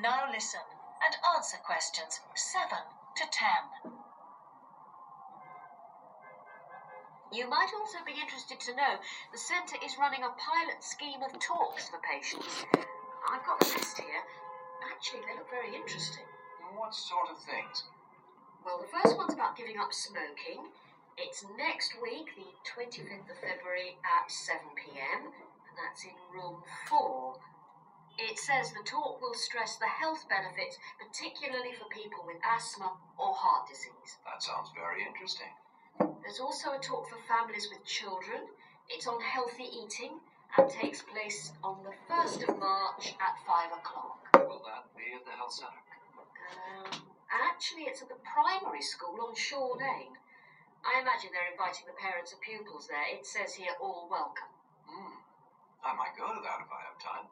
[0.00, 0.64] Now listen
[1.04, 3.92] and answer questions 7 to 10.
[7.36, 8.96] You might also be interested to know
[9.30, 12.64] the centre is running a pilot scheme of talks for patients.
[13.28, 14.24] I've got the list here.
[14.88, 16.24] Actually, they look very interesting.
[16.72, 17.84] What sort of things?
[18.64, 20.72] Well, the first one's about giving up smoking.
[21.18, 27.36] It's next week, the 25th of February at 7 pm, and that's in room 4.
[28.20, 33.32] It says the talk will stress the health benefits, particularly for people with asthma or
[33.32, 34.20] heart disease.
[34.28, 35.48] That sounds very interesting.
[36.20, 38.44] There's also a talk for families with children.
[38.90, 40.20] It's on healthy eating
[40.58, 44.20] and takes place on the 1st of March at 5 o'clock.
[44.34, 45.80] Will that be at the health center?
[46.60, 47.00] Um,
[47.32, 50.20] actually, it's at the primary school on Shore Lane.
[50.84, 53.08] I imagine they're inviting the parents of pupils there.
[53.08, 54.52] It says here, all welcome.
[54.84, 55.16] Hmm.
[55.84, 57.26] I might go to that if I have time.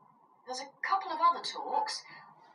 [0.49, 2.01] There's a couple of other talks.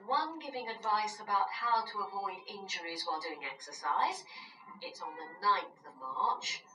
[0.08, 4.26] One giving advice about how to avoid injuries while doing exercise.
[4.82, 6.66] It's on the 9th of March.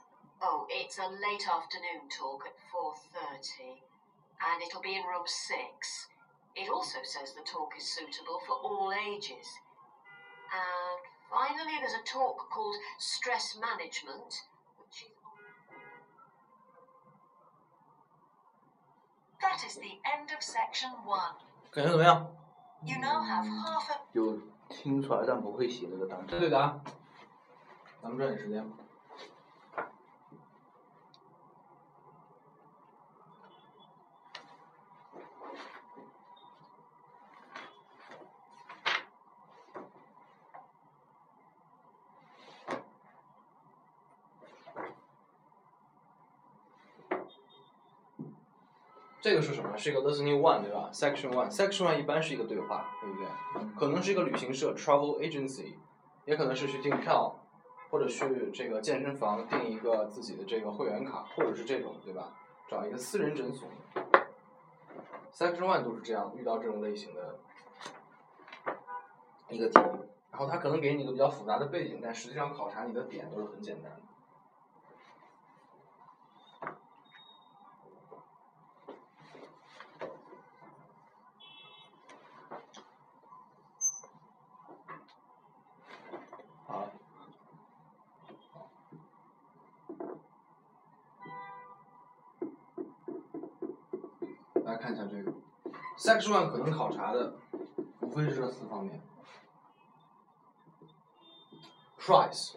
[0.41, 3.83] Oh, it's a late afternoon talk at 4.30.
[4.47, 6.07] And it'll be in room 6.
[6.55, 9.59] It also says the talk is suitable for all ages.
[10.55, 14.39] And finally, there's a talk called Stress Management,
[19.41, 21.35] That is the end of section one.
[21.71, 22.27] 感觉怎么样
[22.83, 24.37] ？You now have half a 有
[24.69, 26.39] 听出来但不会写这个单词。
[26.39, 26.79] 对答。
[28.01, 28.77] 咱们抓紧时间吧。
[49.29, 49.77] 这个是什么？
[49.77, 53.27] 是一个 listening one 对吧？section one，section one 一般是一个对话，对不对？
[53.79, 55.75] 可能是一个旅行社 travel agency，
[56.25, 57.35] 也可能是去订票，
[57.91, 62.33] 或者去这个健身房订一个自己的这个会员卡，或者是这种对吧？
[62.67, 63.69] 找一个私人诊所。
[65.31, 67.37] section one 都是这样，遇到这种类型的
[69.49, 69.79] 一个题，
[70.31, 74.01] 然后他可能给你一个比较复杂的背景，但实际上考察你的点都是很简单的。
[96.09, 97.35] ，section 可能考察的
[98.01, 99.01] 无非是这四方面
[101.99, 102.55] ：price，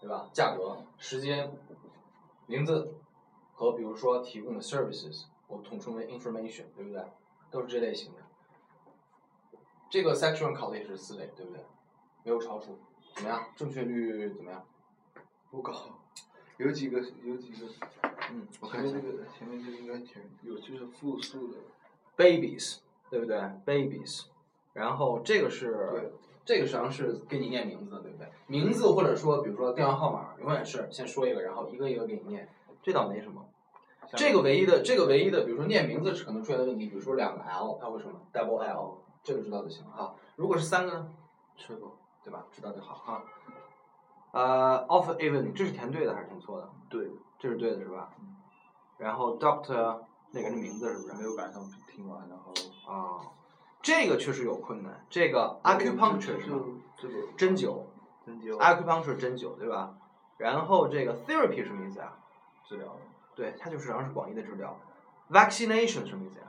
[0.00, 0.28] 对吧？
[0.32, 1.50] 价格、时间、
[2.46, 2.94] 名字
[3.54, 7.04] 和比如说提供的 services，我统称为 information，对不对？
[7.50, 8.18] 都是这类型的。
[9.90, 11.64] 这个 section 考的也是四类，对不对？
[12.24, 12.78] 没有超出，
[13.14, 13.44] 怎么样？
[13.54, 14.64] 正确率怎么样？
[15.50, 15.72] 不高，
[16.56, 17.66] 有几个有几个，
[18.30, 21.58] 嗯，我看这个前面这个应该填有就是复数的
[22.16, 22.78] ，babies，
[23.14, 24.24] 对不对？babies，
[24.72, 26.10] 然后这个是
[26.44, 28.28] 对这个实际上是给你念名字，对不对？
[28.48, 32.48] 名字或者说比如说电话号码，永远是先说一个，然后一个一个给你念，
[32.82, 33.46] 这倒没什么。
[34.16, 40.16] 这个唯一的这个唯一的，比如说念名字是可能出现的问题，比如说两个 L，它会什么 double L，这个知道就行了哈。
[40.34, 41.08] 如果是三个呢，
[41.54, 41.82] 是的，
[42.24, 42.44] 对吧？
[42.50, 43.22] 知道就好哈。
[44.32, 46.68] 呃，off even，这是填对的还是填错的？
[46.90, 47.08] 对，
[47.38, 48.10] 这是对的是吧？
[48.98, 50.00] 然后 doctor
[50.32, 51.14] 那个人的名字是不是？
[51.14, 52.52] 没有赶上听完，然后
[52.86, 53.20] 啊，
[53.82, 55.04] 这个确实有困难。
[55.08, 56.58] 这个 acupuncture 是吧？
[56.96, 57.82] 这个针灸
[58.24, 59.94] 针灸，acupuncture 针灸对吧？
[60.38, 62.16] 然后这个 therapy 什么意思啊？
[62.68, 62.96] 治疗，
[63.34, 64.76] 对，它就实际上是广义的治疗。
[65.30, 66.46] vaccination 什么意思呀？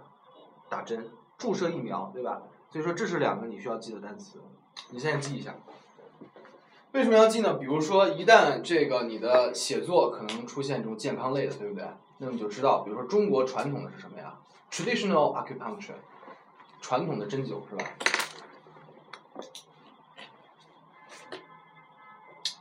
[0.69, 1.07] 打针，
[1.37, 2.41] 注射疫苗对吧？
[2.69, 4.39] 所以说这是两个你需要记的单词，
[4.89, 5.55] 你现在记一下。
[6.91, 7.55] 为什么要记呢？
[7.55, 11.85] 比如说，一旦这个你的写作可能出现这种健康类的，对不对？
[12.19, 14.37] 那么你就知道，比如说中国传统的是什么呀
[14.71, 15.95] ？traditional acupuncture，
[16.87, 17.83] 传统的针灸是吧？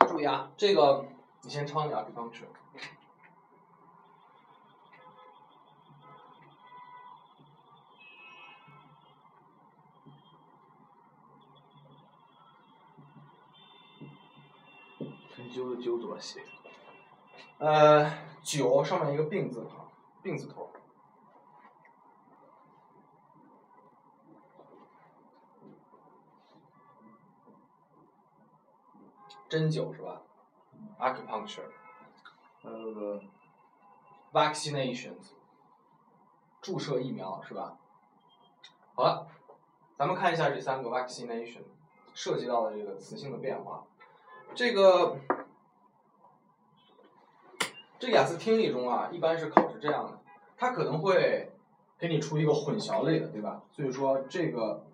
[0.08, 1.04] 注意啊，这个
[1.42, 2.46] 你先抄你 acupuncture。
[15.36, 16.42] 针灸的灸怎么写？
[17.58, 18.10] 呃，
[18.42, 19.86] 灸上面一个病字旁，
[20.22, 20.70] 病字头。
[29.48, 30.22] 针灸是吧
[30.98, 31.70] ？acupuncture，
[32.62, 33.20] 还有那个
[34.32, 35.32] vaccinations，
[36.60, 37.76] 注射疫苗是吧？
[38.94, 39.26] 好了，
[39.96, 41.62] 咱们看一下这三个 vaccination
[42.14, 43.84] 涉及到的这个词性的变化。
[44.54, 45.18] 这个
[47.98, 50.18] 这个雅思听力中啊，一般是考是这样的，
[50.56, 51.52] 它可能会
[51.98, 53.62] 给你出一个混淆类的，对吧？
[53.72, 54.84] 所以说这个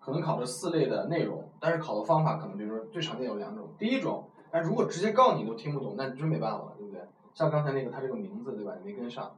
[0.00, 7.00] 可能考这四类的内容，但是考的方法可能就是说最常见有两种，第一种，哎，如果直接告诉你都听不懂，那你真没办法了，对不对？
[7.32, 9.32] 像刚才那个他这个名字对吧，你没跟上，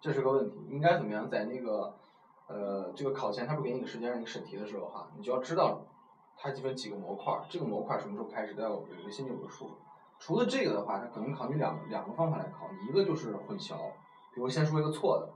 [0.00, 1.28] 这是个问题，应该怎么样？
[1.28, 1.94] 在那个
[2.48, 5.80] 呃这个考前他不给你个时间让你审题的时候哈，你就要知道
[6.36, 9.70] 它基本几个模块，这个模块什么时候开始都要有一个心里有个数。
[10.18, 13.76] 除了这个的话，它可能考你两两个方法来考，一个就是混淆，
[14.34, 15.30] 比如先说一个错的，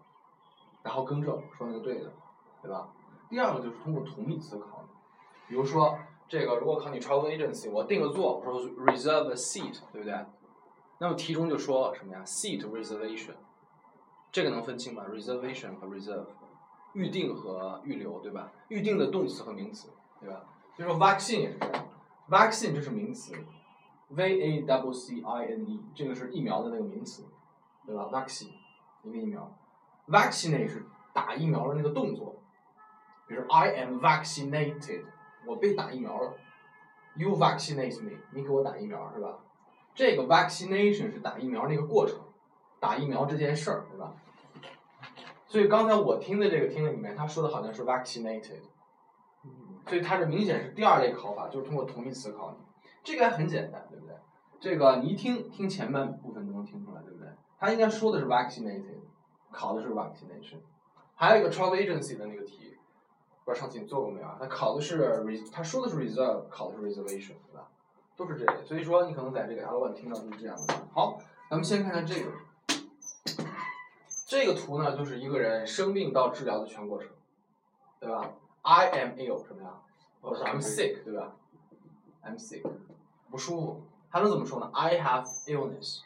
[0.82, 2.12] 然后更正说那个对的，
[2.60, 2.88] 对吧？
[3.31, 4.84] 第二个就是通过同义词考，
[5.48, 5.96] 比如说
[6.29, 10.26] 这个如果考你 travel agency，我订个座，我说 reserve a seat，对不对？
[10.99, 13.35] 那么题中就说什么呀？seat reservation，
[14.32, 16.26] 这个能分清吧？reservation 和 reserve，
[16.93, 18.50] 预定和预留，对吧？
[18.69, 19.91] 预定的动词和名词，
[20.21, 20.44] 对吧？
[20.76, 21.88] 就说 vaccine 也是这样
[22.29, 23.35] ，vaccine 这是名词
[24.09, 27.25] ，v a w c i n e 这个是疫苗的那个名词，
[27.87, 28.53] 对吧？vaccine
[29.03, 29.53] 一个疫苗
[30.09, 32.37] ，vaccinate 是打疫苗的那个动作，
[33.29, 35.05] 比如 I am vaccinated，
[35.46, 36.35] 我被打疫苗了
[37.17, 39.38] ，you vaccinate me，你给我打疫苗是吧？
[39.94, 42.19] 这个 vaccination 是打疫苗那个过程，
[42.81, 44.12] 打疫苗这件事儿，对吧？
[45.46, 48.62] 所以刚才我听的这个听力里面，他说的好像是 vaccinated，
[49.87, 52.64] 所以它这明显是第二类考法，就是通过同义词考你。
[53.05, 54.17] 这个还很简单，对不对？
[54.58, 57.29] 这个你一听听前半部分都能听出来，对不对？
[57.61, 58.99] 他应该说的是 vaccinated，
[59.52, 60.58] 考的是 vaccination。
[61.14, 62.74] 还有一个 travel agency 的那个题，
[63.44, 64.37] 不知道上次你做过没有啊？
[64.41, 67.69] 他考的是 re，他说的是 reserve，考的是 reservation，对吧？
[68.17, 70.75] 都是这类，所以说你可能在这个 L one 听到就是这样的。
[70.93, 71.20] 好，
[71.50, 72.31] 咱们先看看这个，
[74.26, 77.11] 这个图呢就是一个人生病到治疗的全过程，
[78.00, 78.32] 对吧
[78.62, 79.81] ？I am ill 什么呀？
[80.20, 81.35] 我是 I'm sick，对吧
[82.25, 82.62] ？I'm sick，
[83.31, 86.00] 不舒服，还能怎么说呢？I have illness。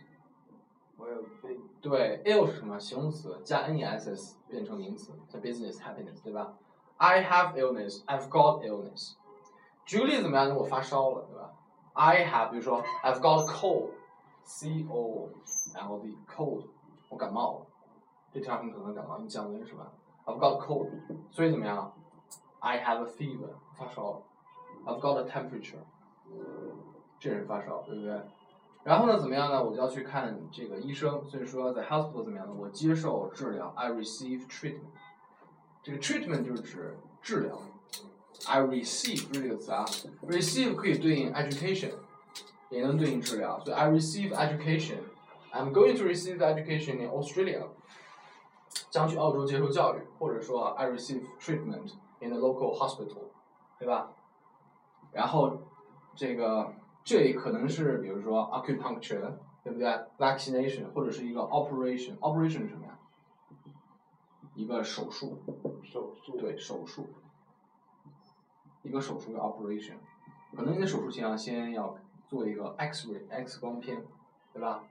[0.97, 2.81] 我有病，对，ill 是什么？
[2.81, 6.55] 形容词加 n-e-s-s 变成名词，像 business happiness，对吧
[6.98, 9.14] ？I have illness, I've got illness。
[9.86, 10.56] 举个例子怎么样？
[10.56, 11.52] 我发烧了，对吧？
[11.94, 15.30] I have，比如说 I've got a cold，c o
[15.76, 16.64] l d cold，
[17.10, 17.66] 我感冒了，
[18.32, 19.92] 这条很可能感冒，你降温是吧？
[20.26, 20.90] I've got a cold，
[21.30, 21.92] 所以怎么样？
[22.60, 24.22] I have a fever，发烧了。
[24.86, 25.84] I've got a temperature，
[27.20, 28.22] 这是发烧，对不对？
[28.84, 29.64] 然后呢，怎么样呢？
[29.64, 32.54] 我就要去看这个医生，所以说在 hospital 怎么样呢？
[32.58, 34.92] 我接受治疗，I receive treatment。
[35.82, 37.62] 这个 treatment 就是指治疗，
[38.48, 39.86] I receive 就是这个词啊，
[40.28, 41.92] receive 可以对应 education，
[42.70, 47.68] 也能对应治疗，所以 I receive education。I'm going to receive education in Australia，
[48.90, 53.30] 将去澳洲接受教育，或者说 I receive treatment in a local hospital，
[53.78, 54.14] 对吧？
[55.12, 55.62] 然后
[56.16, 56.74] 这个
[57.04, 59.34] 这里可能是比如说 acupuncture，
[59.64, 59.88] 对不对？
[60.18, 62.98] vaccination 或者是一个 operation，operation 是什么呀？
[64.56, 65.40] 一个手术，
[65.91, 67.07] 手术，对手术，
[68.83, 69.95] 一个手术叫 operation，
[70.55, 71.97] 可能你的手术前要先要
[72.29, 74.05] 做一个 X-ray X 光片，
[74.53, 74.85] 对吧？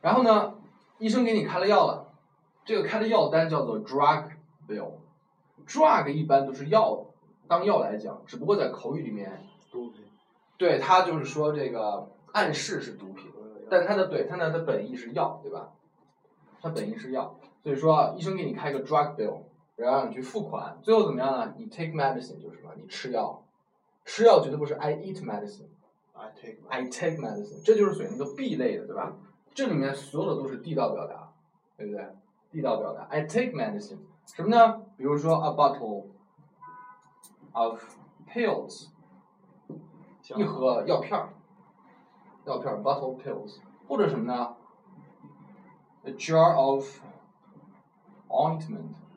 [0.00, 0.54] 然后呢，
[0.98, 2.12] 医生给你开了药了，
[2.64, 4.30] 这个开的药单叫做 drug
[4.68, 7.06] bill，drug 一般都是药，
[7.48, 9.42] 当药来讲，只不过在口语里面，
[9.72, 10.04] 毒品，
[10.56, 13.30] 对它就是说这个暗示是毒品，
[13.68, 15.72] 但它的对它的它本意是药，对吧？
[16.62, 19.42] 它本意是药，所以说医生给你开个 drug bill，
[19.80, 21.54] 然后让你去付款，最后怎么样呢？
[21.56, 22.70] 你 take medicine 就是什么？
[22.76, 23.42] 你吃药，
[24.04, 25.68] 吃药绝对不是 I eat medicine。
[26.12, 29.16] I take I take medicine，这就是属于那个 B 类的，对吧？
[29.54, 31.32] 这里面所有的都是地道表达，
[31.78, 32.04] 对不对？
[32.50, 33.96] 地道表达，I take medicine，
[34.26, 34.82] 什么呢？
[34.98, 36.08] 比如说 a bottle
[37.52, 37.82] of
[38.28, 38.88] pills，
[40.36, 41.30] 一盒药片儿，
[42.44, 43.56] 药片儿 bottle pills，
[43.88, 44.54] 或者什么呢
[46.04, 47.00] ？A jar of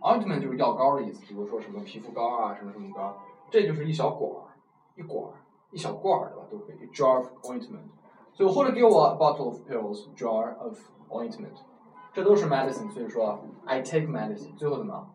[0.04, 3.18] ointment 就是药膏的意思，比如说什么皮肤膏啊，什么什么膏，
[3.50, 4.52] 这就是一小管儿，
[4.96, 5.34] 一管儿，
[5.72, 6.46] 一小罐儿，对吧？
[6.52, 7.88] 都可以，jar of ointment。
[8.34, 10.78] 所以或者给我 a bottle of pills, jar of
[11.10, 11.56] ointment，
[12.14, 12.92] 这都是 medicine。
[12.92, 15.08] 所以说 I take medicine，最后怎么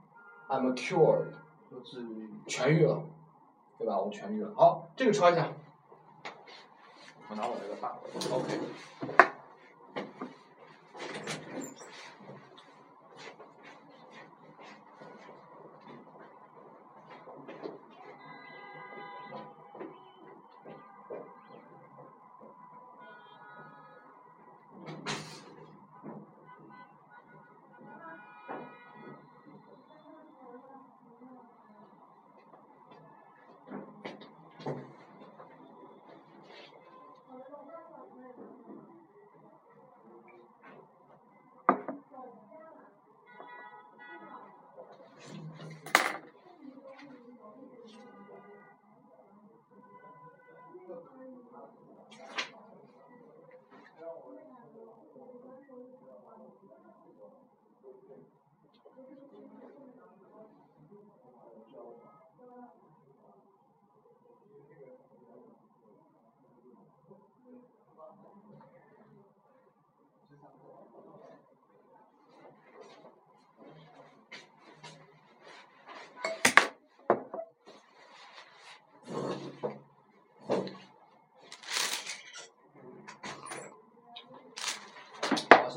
[0.49, 1.33] ？I'm cured，
[1.71, 3.03] 我治愈，痊愈了，
[3.77, 3.99] 对吧？
[3.99, 4.53] 我痊愈了。
[4.57, 5.49] 好，这个抄一下。
[7.29, 7.95] 我拿我这个大
[8.33, 9.29] ，OK。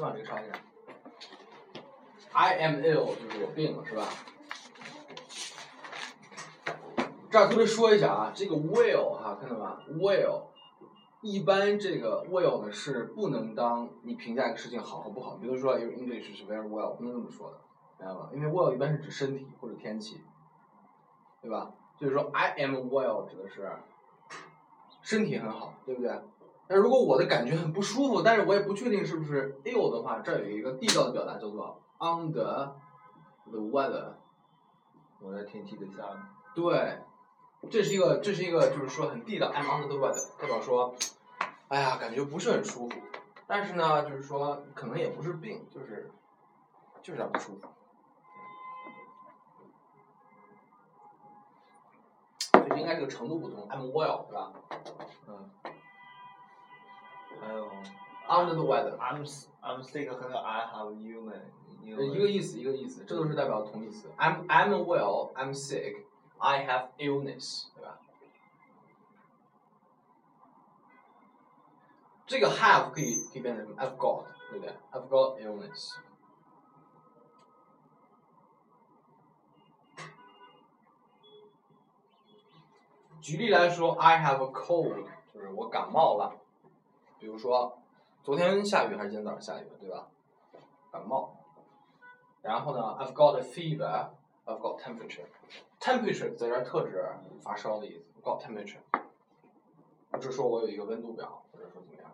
[0.01, 0.53] 先把这个刷一下。
[2.33, 4.07] I am ill 就是我病了，是吧？
[7.29, 10.45] 这儿特别说一下啊，这个 will 哈，看到吧？will
[11.21, 17.57] 一般这个 will 呢是不能当你评价一个事情好和不好，比如说 your English 是 very well，不能这么说的，
[17.99, 18.29] 明白吗？
[18.33, 20.19] 因为 well 一般是指身体或者天气，
[21.43, 21.71] 对吧？
[21.99, 23.71] 就是说 I am well 指的是
[25.03, 26.11] 身体很好，对不对？
[26.73, 32.71] 那如果我的感觉很不舒服，但是我也不确定是不是 ill 的话，这有一个地道的表达叫做 under
[33.49, 34.13] the weather。
[35.19, 36.03] 我在天气的下。
[36.55, 36.97] 对，
[37.69, 40.95] 这是一个，这是一个，就是说很地道，I'm under the weather，代表说，
[41.67, 42.95] 哎呀，感觉不是很舒服，
[43.45, 46.09] 但是呢，就是说可能也不是病，就是
[47.01, 47.67] 就是有点不舒服。
[52.53, 54.53] 这应该是个程度不同，I'm well，对吧
[55.27, 55.49] 嗯。
[57.40, 57.70] 还有？
[58.28, 61.40] Under the weather， I'm s- I'm sick 和 I have you 们
[61.80, 64.10] 一呃一个意思，一个意思，这都是代表同义词。
[64.18, 66.02] I'm I'm well, I'm sick,
[66.38, 67.98] I have illness，对吧？
[72.26, 73.76] 这个 have 可以可以变成什么？
[73.80, 74.74] I've got，对不对？
[74.90, 75.94] I've got illness。
[83.20, 86.32] 举例来说，I have a cold，就是我感冒了。
[87.21, 87.77] 比如说，
[88.23, 90.07] 昨天下雨还是今天早上下雨，对吧？
[90.91, 91.37] 感冒。
[92.41, 94.09] 然后呢，I've got a fever,
[94.43, 95.27] I've got temperature。
[95.79, 96.99] temperature 在这儿特指
[97.43, 98.79] 发烧的意思我 got temperature。
[100.09, 102.11] 我只说我有一个温度表，或者说怎么样。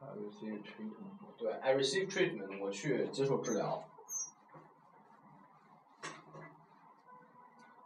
[0.00, 1.36] I receive treatment。
[1.36, 3.82] 对，I receive treatment，我去接受治疗。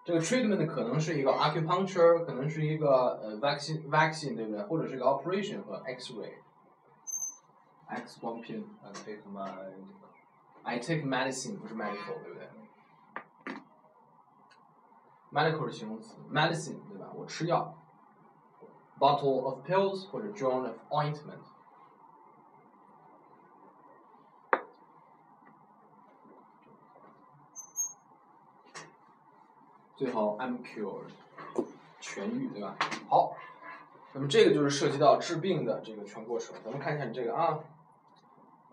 [0.05, 4.63] 这个 treatment 可能是一个 acupuncture，可能是一个呃 vaccine vaccine，对不对？
[4.63, 9.51] 或者是一个 operation 和 X-ray。X 光片 I take my
[10.63, 12.47] ，I take medicine 不是 medical，对不对？
[15.31, 17.11] medical 是形容词，medicine 对吧？
[17.13, 17.75] 我吃药。
[18.99, 21.43] bottle of pills 或者 jar of ointment。
[29.96, 31.08] 最好 I'm cured，
[32.02, 32.76] 痊愈，对吧？
[33.08, 33.34] 好，
[34.12, 36.54] 那么这个就是涉及到治病的这个全过程。
[36.62, 37.58] 咱们看一下你这个啊，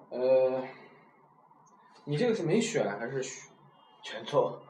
[0.09, 0.63] 呃，
[2.03, 3.51] 你这个是没选还是选？
[4.01, 4.61] 全错。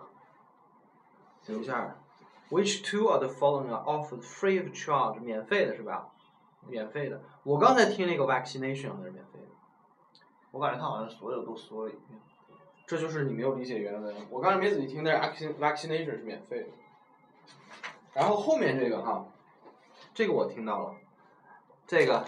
[1.45, 1.97] 等一下
[2.51, 5.19] ，Which two of the following are offered free of charge？
[5.19, 6.09] 免费的是吧？
[6.67, 7.19] 免费的。
[7.41, 9.47] 我刚才听那个 vaccination 好像是免费的，
[10.51, 12.19] 我感觉他好像所有都说了一遍。
[12.93, 14.15] 这就是你没有理解原文。
[14.29, 16.67] 我刚才没仔细听，但是 vaccin vaccination 是免费的。
[18.13, 19.25] 然后后面这个哈，
[20.13, 20.95] 这个我听到了，
[21.87, 22.23] 这个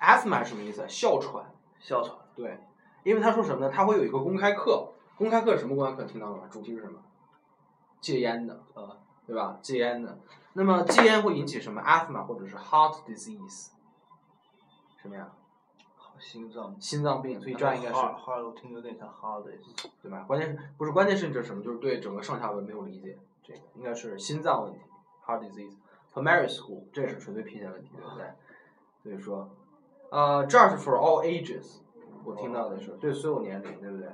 [0.00, 0.84] asthma 是什么意思？
[0.88, 1.44] 哮喘。
[1.78, 2.18] 哮喘。
[2.34, 2.58] 对，
[3.04, 3.72] 因为他说什么呢？
[3.72, 6.02] 他会有一个公开课，公开课是什么公开课？
[6.02, 6.48] 听到了吗？
[6.50, 7.00] 主题是什么？
[8.00, 8.98] 戒烟的，呃，
[9.28, 9.60] 对吧？
[9.62, 10.18] 戒烟的。
[10.54, 13.68] 那么戒烟会引起什么 asthma 或者是 heart disease？
[15.00, 15.30] 什么呀？
[16.18, 16.74] 心脏。
[16.80, 19.88] 心脏病，所以这样应该是哈哈，我听有点像哈的意思。
[20.02, 20.24] 对吧？
[20.26, 21.62] 关键是不是关键是这是什么？
[21.62, 24.80] 就是对整个上下文没有理解，这个应该是心脏问题
[25.24, 25.74] ，heart disease。
[26.12, 28.26] primary school 这是纯粹偏见问题，对不对？
[29.02, 29.48] 所以说，
[30.10, 31.76] 呃，这儿是 for all ages，
[32.24, 34.08] 我听到的是对所有年龄，对不对？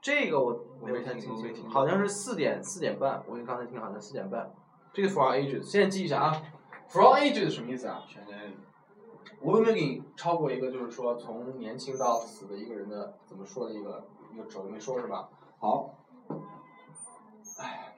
[0.00, 4.52] 这个我我没太听没听好像是四点四点半，我刚才听好像四点半。
[4.92, 6.42] 这个 for all ages，现在记一下啊
[6.90, 8.02] ，for all ages 什么意思啊？
[8.08, 8.71] 全年我
[9.42, 14.62] 我有没给你超过一个，就是说从年轻到死的一个人的怎么说的一个一个轴？
[14.64, 15.28] 没说是吧？
[15.58, 15.94] 好，
[17.58, 17.96] 哎，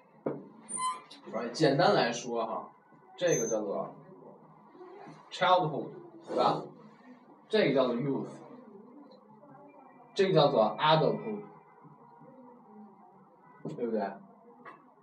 [1.32, 2.70] 反正简单来说哈，
[3.16, 3.94] 这个叫做
[5.30, 5.88] childhood，
[6.26, 6.62] 对吧？
[7.48, 8.26] 这个叫做 youth，
[10.14, 11.42] 这个叫做 adulthood，
[13.76, 14.10] 对不对？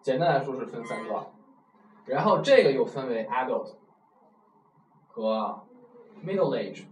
[0.01, 1.23] 简单来说是分三段，
[2.05, 3.75] 然后这个又分为 adult
[5.07, 5.63] 和
[6.23, 6.85] middle age，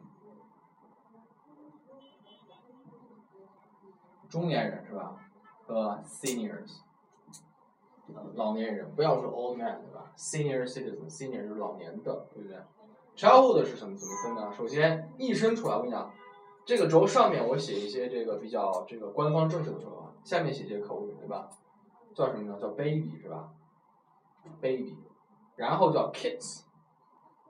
[4.30, 5.16] 中年人是吧？
[5.66, 6.80] 和 seniors，
[8.34, 12.58] 老年人，不要说 old man 对吧？senior citizen，senior 就是老年的，对不对
[13.16, 14.52] ？childhood 是什么怎么分呢？
[14.52, 16.12] 首先一生出来，我跟你讲，
[16.66, 21.50] 这个轴上面我写一些这个比较这个官方正式的说法，下面写一些口语，对吧？
[22.16, 22.60] 叫什么呢？
[22.60, 23.52] 叫 baby 是吧
[24.60, 24.98] ？baby，
[25.56, 26.64] 然后叫 kids。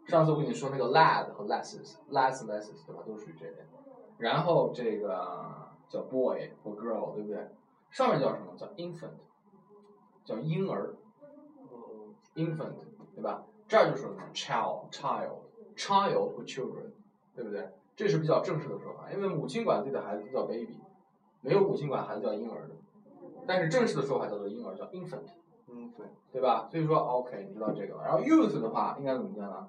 [0.09, 3.03] 上次我跟你说那个 lad 和 lasses，lads lasses 对吧？
[3.05, 3.57] 都属于这类。
[4.17, 7.47] 然后这个叫 boy 或 girl 对不对？
[7.91, 8.53] 上面叫什么？
[8.57, 9.11] 叫 infant，
[10.25, 10.95] 叫婴儿
[12.35, 12.73] ，infant
[13.13, 13.43] 对吧？
[13.67, 16.89] 这儿就说什么 child，child，child 或 children，
[17.35, 17.69] 对不对？
[17.95, 20.75] 这是比较正式的说法，因为母亲管自己的孩子叫 baby，
[21.41, 22.73] 没有母亲管孩子叫婴儿的。
[23.45, 25.21] 但是正式的说法叫做婴儿，叫 infant，
[25.67, 26.67] 嗯，对，对吧？
[26.71, 28.03] 所以说 OK，你知道这个了。
[28.03, 29.67] 然后 youth 的话应该怎么念呢？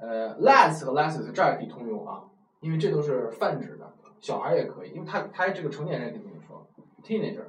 [0.00, 2.24] 呃，less 和 lesses 这儿可以通用啊，
[2.60, 6.66] 因为这都是泛指的，小孩也可以，因为他他这个成年人可以这么说
[7.02, 7.44] ，teenager，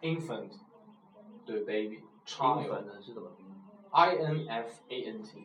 [0.02, 0.52] infant，
[1.48, 3.45] 对 baby，child，英文的是怎么拼？
[3.98, 5.40] I N F A N T.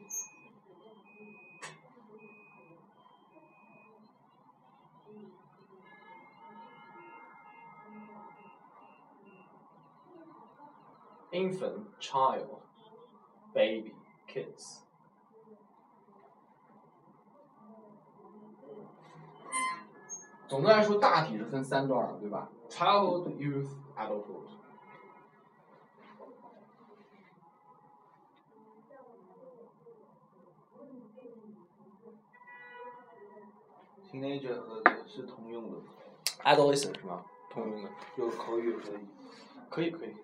[11.32, 12.58] Infant, child,
[13.54, 13.92] baby,
[14.26, 14.80] kids.
[22.68, 24.59] Childhood, youth, adulthood。
[34.20, 35.78] Teenager 和这是通用的
[36.44, 37.24] ，adolescent 是吗？
[37.48, 37.88] 通用的。
[38.16, 38.98] 有口语可以。
[39.70, 40.14] 可以可以。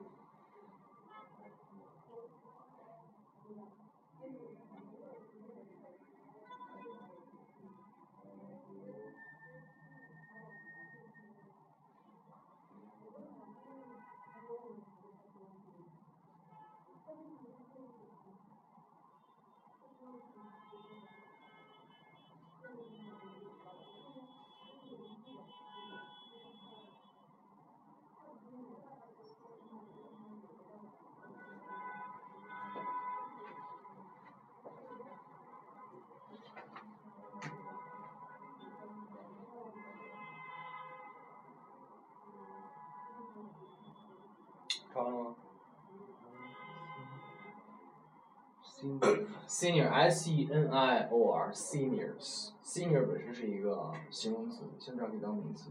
[48.65, 52.51] senior？Senior, S E N I O R, seniors.
[52.63, 55.71] Senior 本身是一个形容词，现在可以当名词。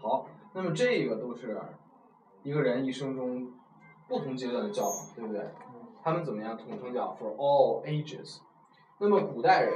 [0.00, 1.60] 好，那么这个都是
[2.42, 3.52] 一个人一生中
[4.08, 5.50] 不同阶段的教养，对不对？
[6.02, 8.40] 他们怎么样统称叫 for all ages？
[8.98, 9.72] 那么古代人，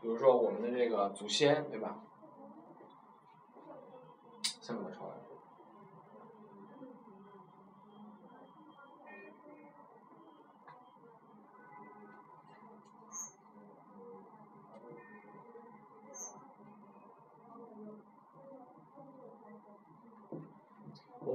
[0.00, 1.98] 比如说我们的这个祖先，对吧？
[4.60, 5.14] 先把它抄来。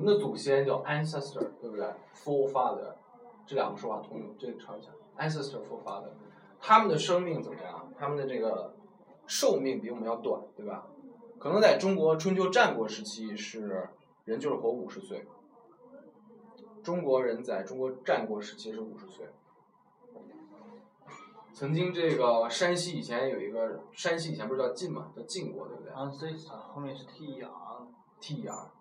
[0.03, 2.93] 们的祖先叫 ancestor，对不对？forefather，
[3.45, 4.89] 这两个说法通用，这个抄一下。
[5.17, 6.09] ancestor forefather，
[6.59, 7.91] 他们的生命怎么样？
[7.97, 8.73] 他们的这个
[9.25, 10.87] 寿命比我们要短，对吧？
[11.39, 13.89] 可能在中国春秋战国时期是
[14.25, 15.25] 人就是活五十岁，
[16.81, 19.27] 中国人在中国战国时期是五十岁。
[21.53, 28.71] 曾经这个山西以前有一个山西以前不是叫晋嘛，叫晋国，对不对 ancestor 后面是 t r，？T R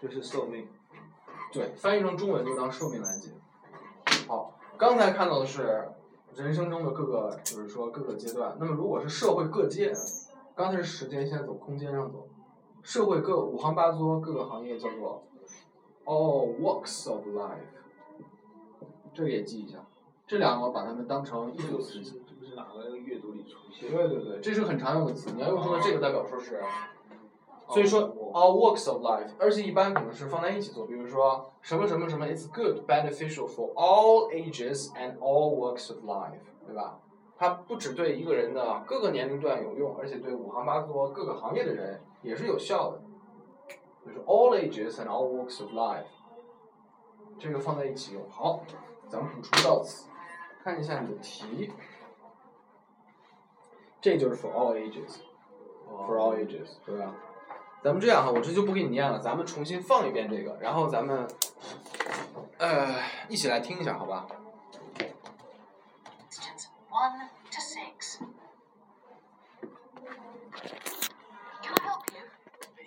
[0.00, 0.68] 这是寿命。
[1.52, 3.32] 对，翻译成中文就当寿命来解。
[4.26, 5.88] 好，刚才看到的是
[6.34, 8.56] 人生中的各个，就是说各个阶段。
[8.60, 9.92] 那么如果是社会各界，
[10.54, 12.28] 刚才是时间，现在走空间上走，
[12.82, 15.24] 社会各五行八作各个行业叫做
[16.04, 17.58] all walks of life，
[19.14, 19.78] 这个也记一下。
[20.26, 22.04] 这两个把它们当成一组词
[22.58, 23.90] 哪个阅读里出现？
[23.90, 25.30] 对对对，这是很常用的词。
[25.30, 26.60] 你要用说这个代表说是，
[27.68, 36.98] 所以哦说 all walks of life，而且一般可能是放在一起做，比如说什么什么什么，it's good beneficial for all ages and all walks of life，对吧？
[37.36, 43.00] 它不只对一个人的各个年龄段有用，而且对五行八作各个行业的人也是有效的。
[44.04, 46.06] 就是 all ages and all walks of life，
[47.38, 48.22] 这个放在一起用。
[48.30, 48.60] 好，
[49.06, 50.08] 咱们补充到此，
[50.64, 51.70] 看一下你的题。
[54.01, 57.13] 这就是 for all ages。for all ages，对吧？
[57.83, 61.27] 咱们这样哈，我这就不给你念了，咱们重新放一遍这个，然后咱们
[62.57, 62.95] 呃
[63.29, 64.25] 一起来听一下，好吧？
[66.31, 68.19] Questions 1 to 6.
[71.61, 72.23] Can I help you?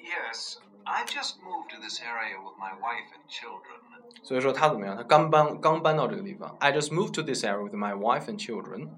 [0.03, 3.81] Yes, I just moved to this area with my wife and children.
[4.23, 4.97] 所以说他怎么样？
[4.97, 6.57] 他刚搬刚搬到这个地方。
[6.59, 8.89] I just moved to this area with my wife and children。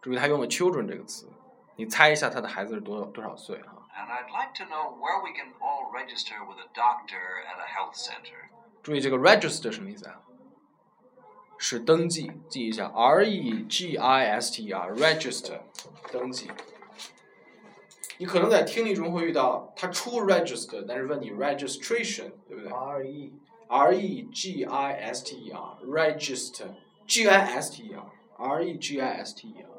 [0.00, 1.28] 注意他用了 children 这个词，
[1.76, 7.94] 你猜一下他的孩子是多多少岁哈？And I'd like to know where we can all register with a doctor at a health
[7.94, 8.48] center.
[8.82, 10.22] 注意这个 register 什么意思啊？
[11.58, 15.60] 是登记，记一下，R E G I S T E R，register，
[16.10, 16.50] 登记。
[18.16, 27.94] 你可能在听力中会遇到他出 register，但是问你 registration，对不对 R E？R E G I S T E R，register，G I S T E
[27.94, 29.69] R，R E G I S T E R，register，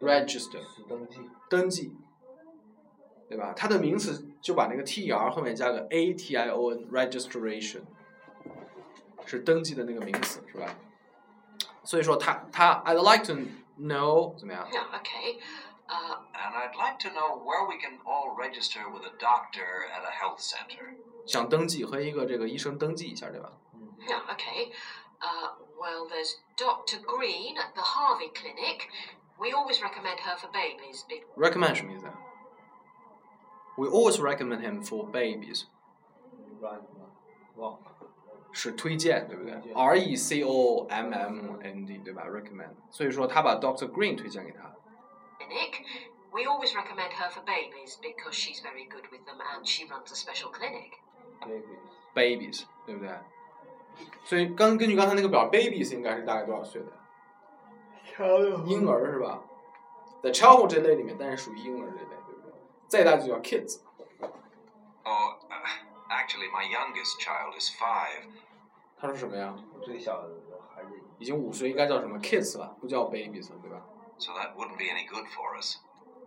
[0.00, 1.20] 是登记。
[1.48, 1.96] 登记，
[3.28, 3.52] 对吧？
[3.56, 7.82] 它的名词就把那个 T R 后面加个 A T I O N，registration，
[9.24, 10.74] 是登记的那个名词，是吧？
[11.84, 13.34] 所以说他他 I'd like to
[13.80, 14.68] know 怎么样？
[14.70, 15.38] Yeah, okay.
[15.88, 20.02] Uh, And I'd like to know where we can all register with a doctor at
[20.02, 20.96] a health center.
[21.26, 23.52] 想登记和一个这个医生登记一下，对吧？
[24.08, 24.72] yeah, okay.
[25.20, 27.00] Uh, well, there's Dr.
[27.04, 28.88] Green at the Harvey Clinic.
[29.38, 31.04] We always recommend her for babies.
[31.08, 32.14] Be- recommend 什么意思啊？
[33.76, 35.64] We always recommend him for babies，
[36.60, 36.80] Right
[37.56, 37.78] 忘
[38.52, 39.74] 是推荐，对不对推荐？
[39.74, 42.24] R E C O M M N D，对吧？
[42.26, 43.88] recommend，所以说他把 Dr.
[43.90, 44.70] Green 推荐给他。
[45.40, 45.82] clinic.
[46.30, 50.10] We always recommend her for babies because she's very good with them and she runs
[50.12, 50.92] a special clinic.
[51.40, 51.66] baby
[52.14, 53.10] babies，对不对？
[54.24, 56.92] 所以刚根据刚才那个表，babies 应该是大概多少岁的？
[58.66, 59.40] 婴儿是吧？
[60.22, 62.52] 在 childhood 这类里面，但是属于婴儿这类，对不对？
[62.88, 63.80] 再大就叫 kids。
[65.04, 65.66] Oh, uh,
[66.08, 68.30] actually, my youngest child is five.
[68.98, 69.56] 他说什么呀？
[69.82, 70.28] 最小的
[70.74, 73.82] 孩子已经五岁，应该叫什么 kids 了，不叫 babies 了，对吧？
[74.18, 75.78] So that wouldn't be any good for us.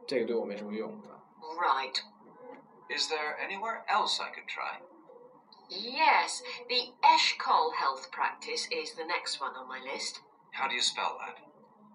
[0.06, 1.20] 这个对我没什么用，对吧？
[1.58, 2.02] Right.
[2.90, 4.82] Is there anywhere else I could try?
[5.70, 10.20] Yes, the Eshkol Health Practice is the next one on my list.
[10.52, 11.38] How do you spell that?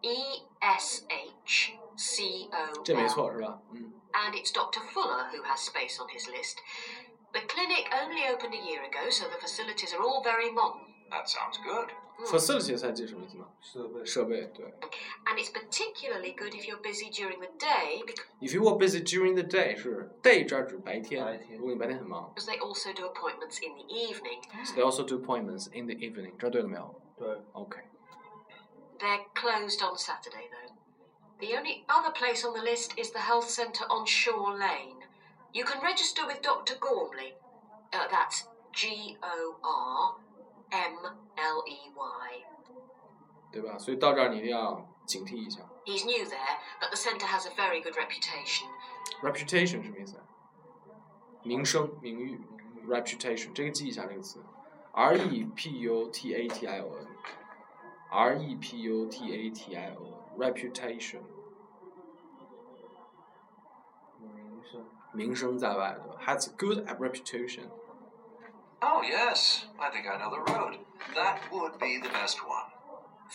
[0.02, 3.08] E S H C O 这没 L.
[3.08, 3.60] 错，是吧？
[3.72, 3.92] 嗯。
[4.12, 4.80] And it's Dr.
[4.92, 6.56] Fuller who has space on his list.
[7.32, 10.86] The clinic only opened a year ago, so the facilities are all very modern.
[11.10, 11.90] That sounds good.
[12.26, 13.46] facility 才记什么意思吗？
[13.62, 14.66] 设备设备，对。
[15.26, 19.00] And it's particularly good if you're busy during the day because If you were busy
[19.02, 21.24] during the day，是 day 这儿指白天。
[21.24, 24.42] 白天如果你白天很忙 they also do appointments in the evening.
[24.64, 26.36] so，they also do appointments in the evening。
[26.38, 27.28] 这儿对了没有对？
[27.52, 27.78] OK。
[28.98, 30.74] They're closed on Saturday, though.
[31.40, 34.98] The only other place on the list is the health centre on Shore Lane.
[35.54, 36.74] You can register with Dr.
[36.78, 37.32] Gormley.
[37.92, 40.14] Uh, that's G O R
[40.70, 40.98] M
[41.38, 42.44] L E Y.
[43.52, 43.76] 对吧？
[43.78, 45.60] 所以到这儿你一定要警惕一下。
[45.86, 48.68] He's new there, but the centre has a very good reputation.
[49.22, 50.16] reputation 什么意思？
[51.42, 52.38] 名声、名誉，
[52.86, 54.44] reputation 这个记一下这个词，
[54.92, 56.98] r e p u t a t i o
[58.14, 61.22] n，r e p u t a t i o n，reputation
[64.20, 64.84] 名声。
[65.12, 66.20] 名声在外，对吧？
[66.26, 67.68] has a good reputation。
[68.82, 69.64] Oh, yes.
[69.78, 70.78] I think I know the road.
[71.14, 72.70] That would be the best one.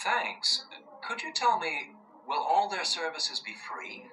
[0.03, 0.65] Thanks.
[1.01, 1.93] Could you tell me,
[2.27, 4.09] will all their services be free?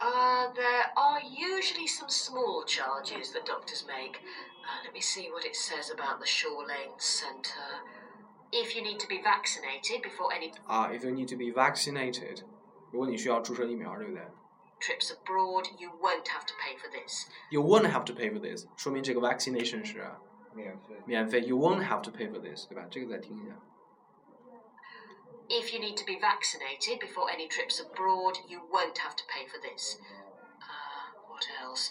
[0.00, 4.18] Uh, there are usually some small charges that doctors make.
[4.62, 7.82] Uh, let me see what it says about the Shore Lane Centre.
[8.52, 12.44] If you need to be vaccinated before any 啊，if you need to be vaccinated，
[12.90, 14.22] 如果你需要注射疫苗，对不对
[14.80, 17.26] trips abroad, you won't have to pay for this.
[17.50, 20.02] ？You won't have to pay for this，说明这个 vaccination 是
[20.54, 21.02] 免费。
[21.04, 21.40] 免费。
[21.40, 22.86] You won't have to pay for this，对吧？
[22.90, 23.56] 这个再听一下。
[25.48, 29.46] If you need to be vaccinated before any trips abroad, you won't have to pay
[29.48, 29.98] for this.
[30.60, 31.90] Uh, what else?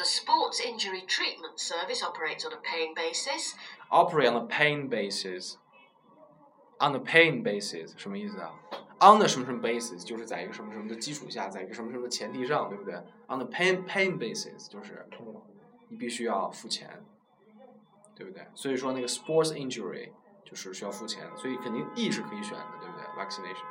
[0.00, 3.54] The Sports Injury Treatment Service operates on a paying basis.
[3.90, 8.52] operate on a paying basis。on a paying basis 什么意思啊？
[9.00, 12.92] on the 什么什么 basis 就是在一个什么什么的基础下，在一个什么什么的前提上，对不对？
[13.28, 15.08] on the paying paying basis 就是
[15.88, 17.02] 你必须要付钱，
[18.14, 18.46] 对不对？
[18.54, 20.12] 所以说那个 sports injury
[20.44, 23.06] 就是需要付钱的，所以肯定 E 是可以选的，对不对？
[23.16, 23.64] vaccination，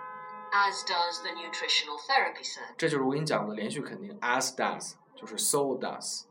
[0.52, 2.74] as does the nutritional therapy service.
[2.76, 6.24] 这就是我跟你讲的连续肯定 as does 就是 so does，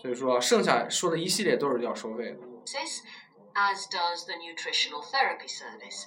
[0.00, 2.38] 所以说剩下说的一系列都是要收费的。
[3.54, 6.06] as does the nutritional therapy service.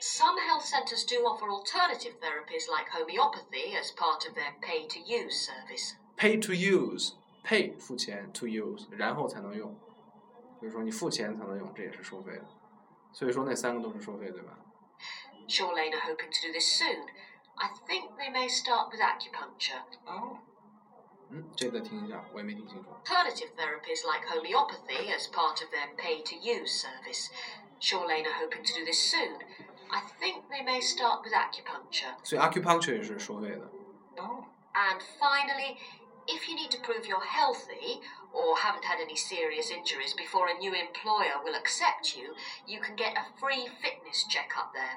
[0.00, 4.98] Some health centres do offer alternative therapies like homeopathy as part of their pay to
[4.98, 5.94] use service.
[6.16, 7.12] pay to use
[7.44, 9.74] pay 付钱 to use 然后才能用，
[10.60, 12.44] 就是说你付钱才能用，这也是收费的。
[13.12, 14.58] 所以说那三个都是收费，对吧？
[15.48, 17.06] Shore Lane are hoping to do this soon.
[17.56, 19.82] I think they may start with acupuncture.
[20.06, 20.38] Oh,
[21.30, 22.90] 嗯，这个再听一下，我也没听清楚。
[23.04, 27.30] Alternative therapies like homeopathy as part of their pay to use service.
[27.80, 29.38] Shore Lane are hoping to do this soon.
[29.90, 32.14] I think they may start with acupuncture.
[32.22, 33.70] 所以 acupuncture 也是收费的。
[34.18, 34.44] oh.
[34.74, 35.76] And finally,
[36.26, 38.00] if you need to prove you're healthy
[38.32, 42.34] or haven't had any serious injuries before a new employer will accept you,
[42.66, 44.96] you can get a free fitness checkup there.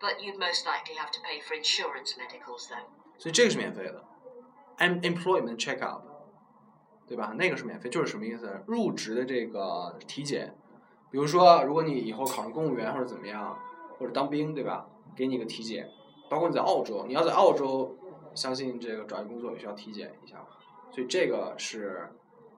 [0.00, 2.88] But you'd most likely have to pay for insurance medicals though.
[3.18, 4.04] 所以这个是免费的
[4.78, 6.02] ，em employment checkup，
[7.06, 7.34] 对吧？
[7.36, 8.62] 那个是免费，就是什么意思？
[8.66, 10.56] 入职的这个体检，
[11.10, 13.58] 比如说，如果你以后考上公务员或者怎么样，
[13.98, 14.86] 或者当兵，对吧？
[15.14, 15.88] 给你个体检，
[16.28, 17.96] 包括你在澳洲，你要在澳洲，
[18.34, 20.48] 相信这个找一工作也需要体检一下吧。
[20.90, 22.10] 所以这个是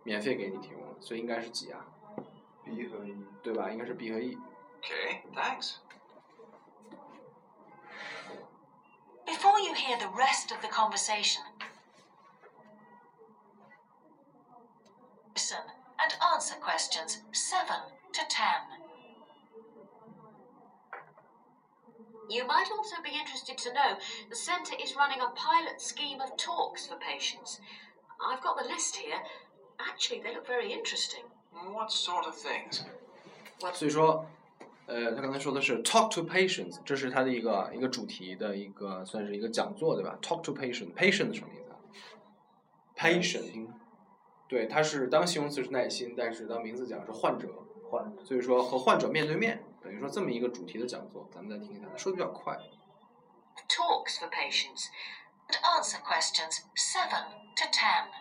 [0.03, 1.87] 免费给你提供的，所以应该是几啊？
[2.65, 3.17] B 和 E。
[3.43, 3.71] 对吧？
[3.71, 4.37] 应该是 B 和 E。
[4.83, 5.77] Okay, thanks.
[9.25, 11.43] Before you hear the rest of the conversation,
[16.53, 17.67] answer questions 7
[18.13, 18.47] to 10.
[22.31, 23.97] You might also be interested to know
[24.29, 27.61] the centre is running a pilot scheme of talks for patients.
[28.21, 29.17] I've got the list here.
[29.81, 31.25] Actually, they look very interesting.
[31.73, 32.85] What sort of things?
[33.73, 34.27] 所以说，
[34.87, 40.19] 呃，他刚才说的是 talk to patients，这是他的一个一个主题的一个算是一个讲座，对吧？
[40.21, 41.77] talk to patient，patient 什么意思啊？
[42.97, 43.69] patient，
[44.54, 47.50] 对，它是当形容词是耐心，但是当名词讲是患者，
[47.90, 48.14] 换。
[48.24, 52.56] 所以说和患者面对面，等于说这么一个主题的讲座，咱们再听一下，他说的比较快。
[53.68, 54.90] Talks for patients.
[55.48, 58.12] And answer questions seven to ten.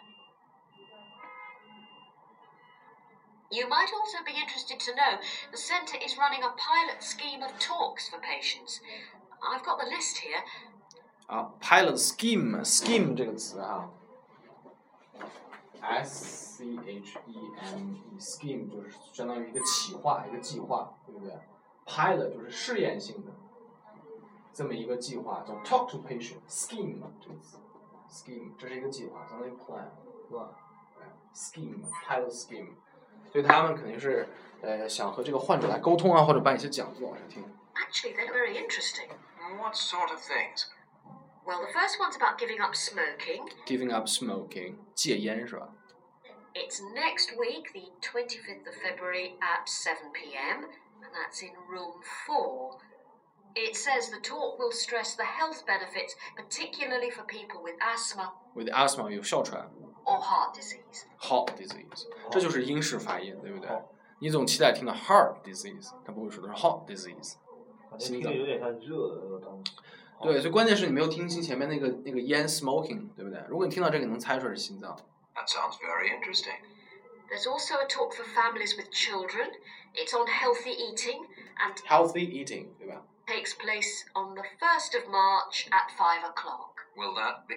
[3.51, 7.53] You might also be interested to know the centre is running a pilot scheme of
[7.59, 8.81] talks for patients.
[9.42, 10.42] I've got the list here.
[11.27, 13.90] 啊，pilot scheme，scheme 这个词啊
[15.83, 21.33] ，S C H E M E，scheme 就是相当于一个企划，一个计划，对不对
[21.85, 23.33] ？pilot 就是试验性的
[24.53, 27.59] 这么一个计划，叫 talk to patient，scheme 这个词
[28.09, 29.88] ，scheme 这是一个计划，相当于 plan，
[30.29, 30.51] 是吧？
[31.01, 32.68] 哎，scheme，pilot scheme，
[33.31, 34.29] 所以他们肯定是
[34.61, 37.42] 呃想和这个患者来沟通啊，或者办一些讲座，我听。
[37.75, 39.09] Actually, they look very interesting.
[39.59, 40.66] What sort of things?
[41.45, 43.47] Well, the first one's about giving up smoking.
[43.65, 45.69] Giving up smoking，戒烟是吧？
[46.54, 50.65] It's next week, the 25th of February at 7 pm,
[51.02, 52.78] and that's in room 4.
[53.56, 58.67] It says the talk will stress the health benefits, particularly for people with asthma with
[58.69, 59.69] asthma 有哮喘
[60.04, 61.06] or heart disease.
[61.19, 63.89] heart disease，这就是英式发音，对不对好？
[64.19, 67.36] 你总期待听到 heart disease，他不会说的是 heart disease。
[67.89, 69.73] 反正听着有点像热的那个东西。
[70.21, 73.43] 对，所以关键是你没有听清前面那个那个烟 smoking，对不对？
[73.47, 74.95] 如果你听到这个，能猜出来是心脏。
[75.36, 76.58] That sounds very interesting.
[77.30, 79.52] There's also a talk for families with children.
[79.93, 81.28] It's on healthy eating
[81.60, 83.04] and healthy eating，对吧？
[83.28, 86.88] takes place on the 1st of March at 5 o'clock.
[86.95, 87.56] Will that be?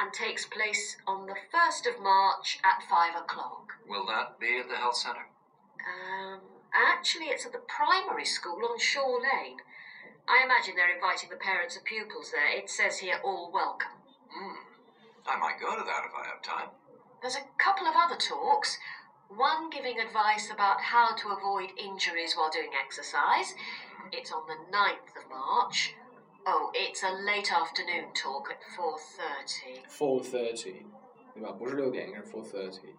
[0.00, 3.78] And takes place on the 1st of March at 5 o'clock.
[3.88, 5.26] Will that be at the health center?
[5.86, 6.40] Um,
[6.74, 9.58] actually, it's at the primary school on Shore Lane.
[10.28, 12.52] I imagine they're inviting the parents of pupils there.
[12.58, 13.96] It says here, all welcome.
[14.30, 14.60] Hmm.
[15.26, 16.68] I might go to that if I have time.
[17.22, 18.78] There's a couple of other talks.
[19.28, 23.54] One giving advice about how to avoid injuries while doing exercise.
[24.12, 25.94] It's on the 9th of March.
[26.46, 30.86] Oh, it's a late afternoon talk at 4:30, Four thirty，
[31.34, 31.52] 对吧？
[31.58, 32.94] 不是六点，应该是 four thirty。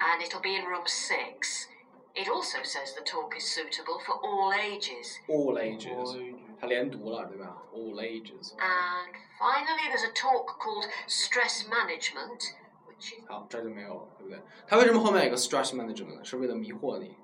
[0.00, 1.68] and it'll be in room 6.
[2.14, 5.18] It also says the talk is suitable for all ages.
[5.28, 7.62] All ages，他连读了，对吧？
[7.72, 8.56] All ages。
[8.58, 12.54] And finally, there's a talk called stress management,
[12.88, 14.40] which is 好，这儿就没有了，对不对？
[14.66, 16.24] 他为什么后面有个 stress management 呢？
[16.24, 17.16] 是为了迷惑你，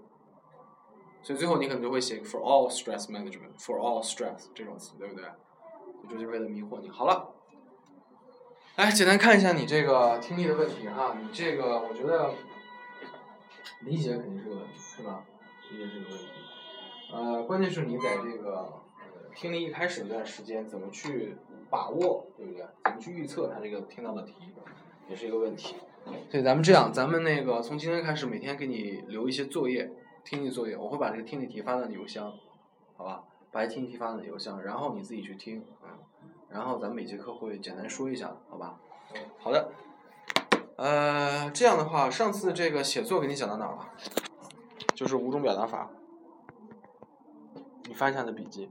[1.25, 5.25] 所以最后你可能就会写 for all stress management，for all stress 这种词，对不对？
[6.09, 6.89] 这就是为了迷惑你。
[6.89, 7.35] 好了，
[8.77, 12.33] 来简单看一下你这个听力的问题哈，你这个我觉得
[13.81, 15.24] 理解肯定是个问题， 是吧？
[15.72, 16.28] 理解是个问题。
[17.14, 18.82] 呃，关键是你在这个
[19.36, 21.36] 听力一开始这段时间怎么去
[21.70, 22.66] 把握，对不对？
[22.84, 24.34] 怎么去预测它这个听到的题，
[25.08, 25.76] 也是一个问题。
[26.30, 29.92] 所以咱们这样，咱们那个从今天开始每天给你留一些作业，
[30.24, 32.34] 听力作业，我会把这个听力题发到你邮箱，
[32.96, 33.24] 好吧？
[33.52, 35.90] 把听力题发到你邮箱，然后你自己去听，嗯，
[36.50, 38.80] 然后咱们每节课会简单说一下，好吧？
[39.40, 39.72] 好的。
[40.78, 43.90] 呃，这样的话，上次这个写作给你讲到哪儿了？
[45.00, 45.90] 就是五种表达法。
[47.88, 48.70] 你翻一下你的笔记。